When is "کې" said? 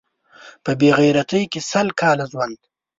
1.51-1.59